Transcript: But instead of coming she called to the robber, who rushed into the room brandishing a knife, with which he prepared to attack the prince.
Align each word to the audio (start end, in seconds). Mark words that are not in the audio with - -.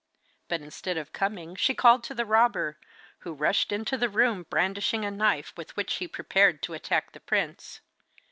But 0.47 0.61
instead 0.61 0.97
of 0.97 1.13
coming 1.13 1.55
she 1.55 1.75
called 1.75 2.03
to 2.05 2.15
the 2.15 2.25
robber, 2.25 2.79
who 3.19 3.33
rushed 3.33 3.71
into 3.71 3.97
the 3.97 4.09
room 4.09 4.47
brandishing 4.49 5.05
a 5.05 5.11
knife, 5.11 5.53
with 5.55 5.75
which 5.77 5.97
he 5.97 6.07
prepared 6.07 6.63
to 6.63 6.73
attack 6.73 7.11
the 7.11 7.19
prince. 7.19 7.81